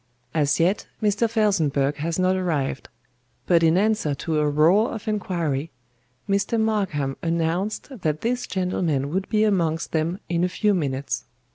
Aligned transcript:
As 0.33 0.59
yet 0.59 0.87
Mr. 0.99 1.29
FELSENBURGH 1.29 1.97
had 1.97 2.17
not 2.17 2.35
arrived; 2.35 2.89
but 3.45 3.61
in 3.61 3.77
answer 3.77 4.15
to 4.15 4.39
a 4.39 4.49
roar 4.49 4.89
of 4.89 5.07
inquiry, 5.07 5.69
Mr. 6.27 6.59
MARKHAM 6.59 7.17
announced 7.21 8.01
that 8.01 8.21
this 8.21 8.47
gentleman 8.47 9.09
would 9.11 9.29
be 9.29 9.43
amongst 9.43 9.91
them 9.91 10.19
in 10.27 10.43
a 10.43 10.49
few 10.49 10.73
minutes. 10.73 11.25